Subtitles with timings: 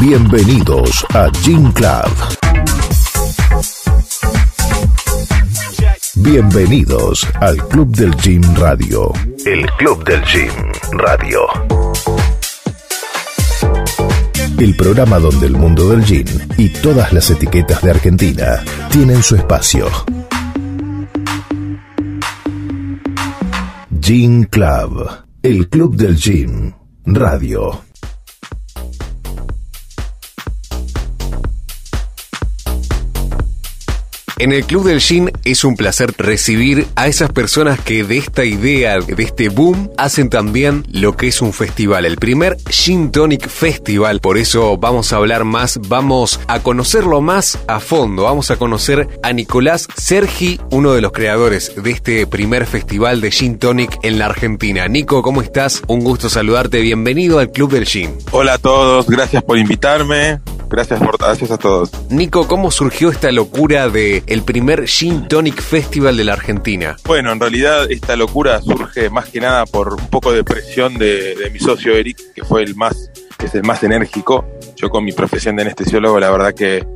[0.00, 2.10] Bienvenidos a Gym Club.
[6.14, 9.12] Bienvenidos al Club del Gym Radio.
[9.44, 10.52] El Club del Gym
[10.92, 11.40] Radio.
[14.58, 19.36] El programa donde el mundo del gym y todas las etiquetas de Argentina tienen su
[19.36, 19.86] espacio.
[24.00, 25.10] Gym Club.
[25.42, 26.72] El Club del Gym
[27.04, 27.89] Radio.
[34.40, 38.42] En el Club del Gin es un placer recibir a esas personas que de esta
[38.42, 43.46] idea, de este boom, hacen también lo que es un festival, el primer Gin Tonic
[43.50, 44.20] Festival.
[44.20, 48.22] Por eso vamos a hablar más, vamos a conocerlo más a fondo.
[48.22, 53.32] Vamos a conocer a Nicolás Sergi, uno de los creadores de este primer festival de
[53.32, 54.88] Gin Tonic en la Argentina.
[54.88, 55.82] Nico, ¿cómo estás?
[55.86, 56.80] Un gusto saludarte.
[56.80, 58.16] Bienvenido al Club del Gin.
[58.30, 60.40] Hola a todos, gracias por invitarme.
[60.70, 61.90] Gracias, por, gracias a todos.
[62.10, 66.96] Nico, ¿cómo surgió esta locura de el primer Gin Tonic Festival de la Argentina?
[67.06, 71.34] Bueno, en realidad esta locura surge más que nada por un poco de presión de,
[71.34, 73.10] de mi socio Eric, que fue el más,
[73.42, 74.46] es el más enérgico.
[74.76, 76.86] Yo con mi profesión de anestesiólogo, la verdad que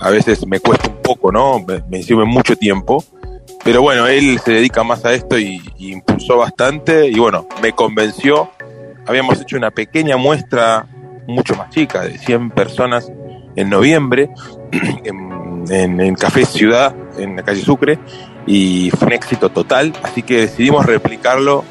[0.00, 1.60] a veces me cuesta un poco, ¿no?
[1.60, 3.04] Me, me sirve mucho tiempo.
[3.62, 7.72] Pero bueno, él se dedica más a esto y, y impulsó bastante y bueno, me
[7.72, 8.50] convenció.
[9.06, 10.88] Habíamos hecho una pequeña muestra
[11.26, 13.10] mucho más chica, de 100 personas
[13.56, 14.30] en noviembre,
[15.04, 17.98] en, en, Café Ciudad, en la calle Sucre,
[18.46, 21.64] y fue un éxito total, así que decidimos replicarlo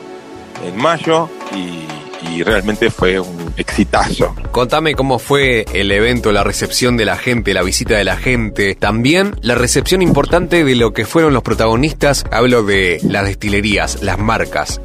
[0.65, 4.35] en mayo y, y realmente fue un exitazo.
[4.51, 8.75] Contame cómo fue el evento, la recepción de la gente, la visita de la gente,
[8.75, 14.17] también la recepción importante de lo que fueron los protagonistas, hablo de las destilerías, las
[14.17, 14.81] marcas.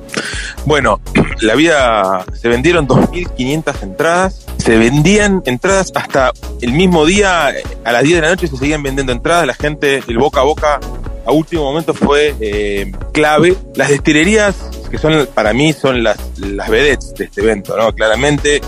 [0.65, 1.01] Bueno,
[1.41, 7.53] la vida, se vendieron 2.500 entradas, se vendían entradas hasta el mismo día,
[7.85, 10.45] a las 10 de la noche se seguían vendiendo entradas, la gente, el boca a
[10.45, 10.81] boca
[11.27, 13.57] a último momento fue eh, clave.
[13.75, 14.55] Las destilerías,
[14.89, 17.93] que son para mí son las, las vedettes de este evento, ¿no?
[17.95, 18.61] Claramente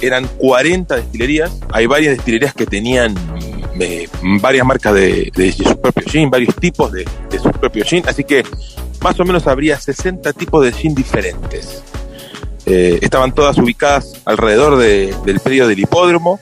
[0.00, 3.14] eran 40 destilerías, hay varias destilerías que tenían
[3.80, 4.08] eh,
[4.40, 8.24] varias marcas de, de, su propio gin, varios tipos de, de su propio gin, así
[8.24, 8.44] que
[9.02, 11.82] más o menos habría 60 tipos de gin diferentes.
[12.66, 16.40] Eh, estaban todas ubicadas alrededor de, del predio del hipódromo,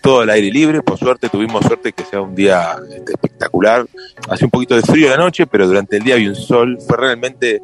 [0.00, 0.82] todo al aire libre.
[0.82, 3.86] Por suerte tuvimos suerte que sea un día este, espectacular.
[4.28, 6.78] Hace un poquito de frío la noche, pero durante el día había un sol.
[6.86, 7.60] Fue realmente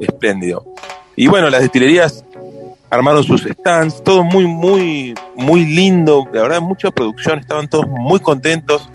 [0.00, 0.64] espléndido.
[1.16, 2.24] Y bueno, las destilerías
[2.90, 6.28] armaron sus stands, todo muy, muy, muy lindo.
[6.32, 7.38] La verdad, mucha producción.
[7.38, 8.88] Estaban todos muy contentos.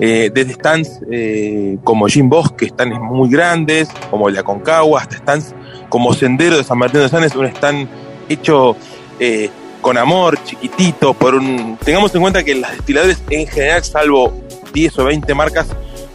[0.00, 5.00] Eh, desde stands eh, como Jim Bosch, que stands muy grandes, como el de Aconcagua,
[5.00, 5.54] hasta stands
[5.88, 7.88] como Sendero de San Martín de Sanes, un stand
[8.28, 8.76] hecho
[9.18, 9.50] eh,
[9.80, 11.76] con amor, chiquitito, por un...
[11.84, 14.32] Tengamos en cuenta que las destiladores en general, salvo
[14.72, 15.66] 10 o 20 marcas,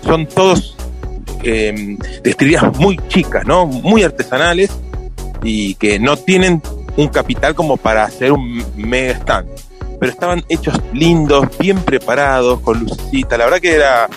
[0.04, 0.76] son todos
[1.44, 3.66] eh, destilerías muy chicas, ¿no?
[3.66, 4.72] Muy artesanales
[5.44, 6.62] y que no tienen
[6.96, 9.50] un capital como para hacer un mega stand.
[10.00, 13.38] Pero estaban hechos lindos, bien preparados, con lucecita.
[13.38, 14.10] La verdad que era,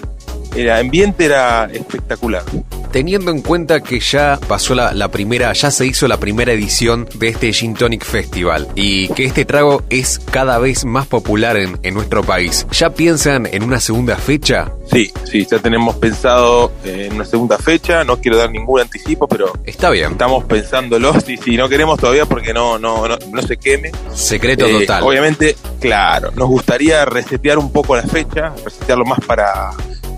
[0.54, 2.42] el ambiente era espectacular
[2.91, 7.08] teniendo en cuenta que ya pasó la, la, primera, ya se hizo la primera edición
[7.14, 11.78] de este Gin Tonic Festival y que este trago es cada vez más popular en,
[11.82, 14.72] en nuestro país, ¿ya piensan en una segunda fecha?
[14.92, 19.53] Sí, sí, ya tenemos pensado en una segunda fecha, no quiero dar ningún anticipo, pero
[19.64, 20.12] está bien.
[20.12, 23.92] Estamos pensándolo, sí, sí, no queremos todavía porque no, no, no, no se queme.
[24.14, 25.03] Secreto eh, total.
[25.03, 29.70] Obviamente, claro, nos gustaría resetear un poco la fecha, resetearlo más para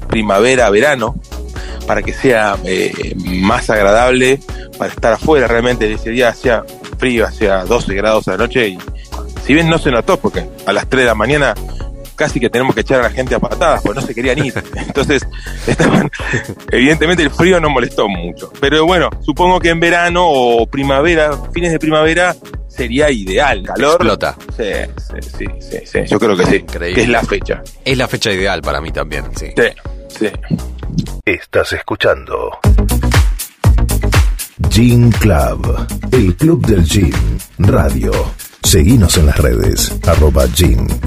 [0.09, 1.17] primavera, verano,
[1.89, 4.39] para que sea eh, más agradable
[4.77, 5.49] para estar afuera.
[5.49, 6.63] Realmente ese día hacía
[6.99, 8.79] frío, hacía 12 grados a la noche y
[9.47, 11.55] si bien no se notó, porque a las 3 de la mañana
[12.15, 14.53] casi que tenemos que echar a la gente a patadas, porque no se querían ir.
[14.77, 15.27] Entonces,
[15.67, 16.11] estaban,
[16.71, 18.53] evidentemente el frío no molestó mucho.
[18.61, 22.37] Pero bueno, supongo que en verano o primavera, fines de primavera,
[22.67, 23.63] sería ideal.
[23.63, 23.95] Calor.
[23.95, 24.37] Explota.
[24.55, 24.65] Sí,
[24.99, 26.57] sí, sí, sí, sí, yo creo que sí.
[26.57, 26.95] Increíble.
[26.95, 27.63] Que es la fecha.
[27.83, 29.47] Es la fecha ideal para mí también, sí.
[29.57, 29.69] Sí,
[30.19, 30.31] sí.
[31.29, 32.59] Estás escuchando
[34.71, 37.13] Gin Club, el club del gin,
[37.59, 38.11] radio.
[38.63, 41.03] Seguinos en las redes, arroba gin-club-radio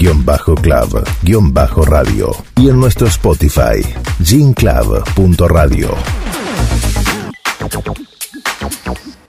[2.56, 3.82] y en nuestro Spotify,
[4.24, 5.90] ginclub.radio.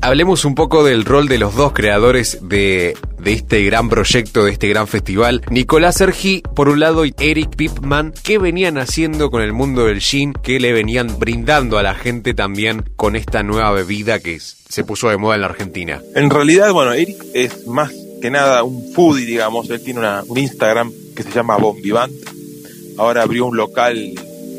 [0.04, 4.66] Hablemos un poco del rol de los dos creadores de, este gran proyecto, de este
[4.68, 5.42] gran festival.
[5.48, 10.00] Nicolás Sergi, por un lado, y Eric Pipman, ¿qué venían haciendo con el mundo del
[10.00, 10.32] gin?
[10.32, 15.08] ¿Qué le venían brindando a la gente también con esta nueva bebida que se puso
[15.08, 16.02] de moda en la Argentina?
[16.16, 19.70] En realidad, bueno, Eric es más que nada un foodie, digamos.
[19.70, 22.12] Él tiene un Instagram que se llama Bombivant.
[22.98, 23.94] Ahora abrió un local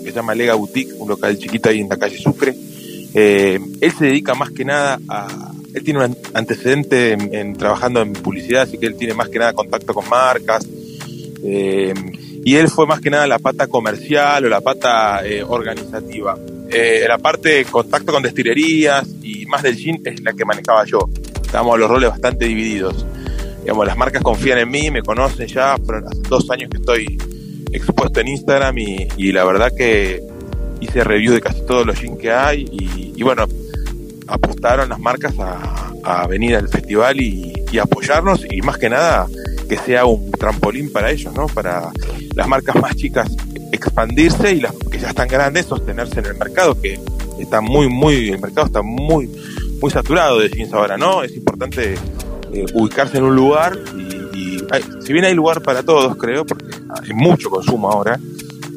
[0.06, 2.56] que se llama Lega Boutique, un local chiquito ahí en la calle Sucre.
[3.13, 5.51] Eh, él se dedica más que nada a...
[5.74, 9.54] Él tiene un antecedente en, trabajando en publicidad, así que él tiene más que nada
[9.54, 10.68] contacto con marcas.
[11.44, 11.94] Eh,
[12.45, 16.38] y él fue más que nada la pata comercial o la pata eh, organizativa.
[17.07, 21.10] la parte de contacto con destilerías y más del gin es la que manejaba yo.
[21.44, 23.04] Estábamos los roles bastante divididos.
[23.62, 27.18] Digamos, las marcas confían en mí, me conocen ya, pero hace dos años que estoy
[27.74, 30.21] expuesto en Instagram y, la verdad que
[30.84, 33.46] hice review de casi todos los jeans que hay y, bueno,
[34.28, 37.52] apostaron las marcas a, venir al festival y,
[37.82, 39.26] apoyarnos y más que nada
[39.68, 41.48] que sea un trampolín para ellos, ¿no?
[41.48, 41.90] Para
[42.36, 43.32] las marcas más chicas
[43.72, 47.00] expandirse y las que ya están grandes sostenerse en el mercado, que
[47.40, 49.28] está muy, muy, el mercado está muy,
[49.82, 51.24] muy saturado de jeans ahora, ¿no?
[51.24, 51.96] Es importante
[52.54, 54.14] eh, ubicarse en un lugar y,
[55.02, 56.66] si bien hay lugar para todos, creo, porque
[57.04, 58.20] hay mucho consumo ahora,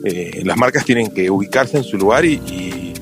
[0.07, 2.93] eh, las marcas tienen que ubicarse en su lugar y,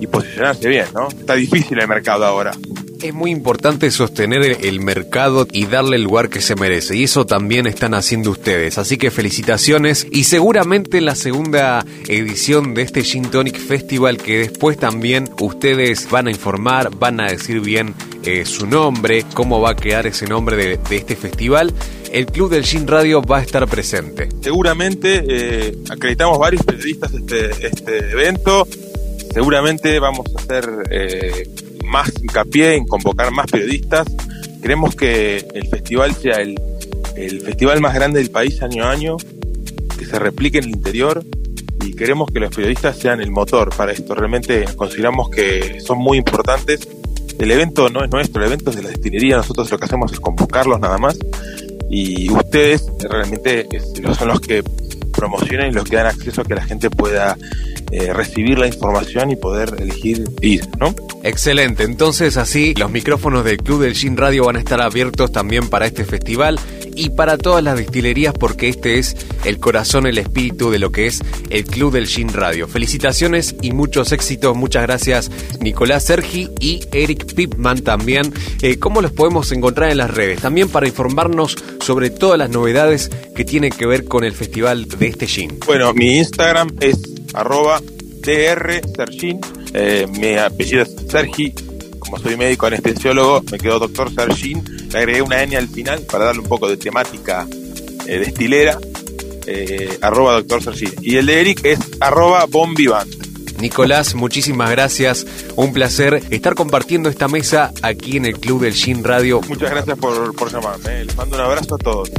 [0.00, 1.08] y posicionarse bien, ¿no?
[1.08, 2.52] Está difícil el mercado ahora.
[3.02, 6.96] Es muy importante sostener el mercado y darle el lugar que se merece.
[6.98, 8.76] Y eso también están haciendo ustedes.
[8.76, 10.06] Así que felicitaciones.
[10.10, 16.10] Y seguramente en la segunda edición de este Gin Tonic Festival, que después también ustedes
[16.10, 20.26] van a informar, van a decir bien eh, su nombre, cómo va a quedar ese
[20.26, 21.72] nombre de, este festival.
[22.12, 24.28] El Club del Gin Radio va a estar presente.
[24.42, 28.68] Seguramente eh, acreditamos varios periodistas este, este evento.
[29.32, 31.48] Seguramente vamos a hacer eh,
[31.90, 34.06] más hincapié en convocar más periodistas.
[34.62, 36.60] Queremos que el festival sea el,
[37.16, 39.16] el festival más grande del país año a año,
[39.98, 41.24] que se replique en el interior
[41.84, 44.14] y queremos que los periodistas sean el motor para esto.
[44.14, 46.88] Realmente consideramos que son muy importantes.
[47.38, 50.12] El evento no es nuestro, el evento es de la destilería, nosotros lo que hacemos
[50.12, 51.18] es convocarlos nada más
[51.90, 53.66] y ustedes realmente
[54.16, 54.62] son los que
[55.20, 57.36] promocionan y los que dan acceso a que la gente pueda
[57.92, 60.94] eh, recibir la información y poder elegir ir, ¿no?
[61.22, 65.68] Excelente, entonces así los micrófonos del Club del Gin Radio van a estar abiertos también
[65.68, 66.58] para este festival
[67.00, 69.16] y para todas las destilerías porque este es
[69.46, 72.68] el corazón, el espíritu de lo que es el Club del Gin Radio.
[72.68, 75.30] Felicitaciones y muchos éxitos, muchas gracias
[75.60, 78.34] Nicolás Sergi y Eric Pipman también.
[78.60, 80.42] Eh, ¿Cómo los podemos encontrar en las redes?
[80.42, 85.06] También para informarnos sobre todas las novedades que tienen que ver con el festival de
[85.06, 85.58] este gin.
[85.66, 86.98] Bueno, mi Instagram es
[87.32, 87.80] arroba
[88.20, 89.40] drsergin.
[89.72, 91.54] Eh, mi apellido es Sergi.
[91.98, 94.79] Como soy médico anestesiólogo, me quedó doctor Sergin.
[94.92, 97.46] Le agregué una N al final para darle un poco de temática
[98.06, 98.78] eh, destilera.
[99.46, 100.92] Eh, arroba doctor Sergin.
[101.00, 103.08] Y el de Eric es arroba bombivant.
[103.60, 105.26] Nicolás, muchísimas gracias.
[105.56, 109.40] Un placer estar compartiendo esta mesa aquí en el Club del Gin Radio.
[109.48, 111.04] Muchas gracias por, por llamarme.
[111.04, 112.10] Les mando un abrazo a todos.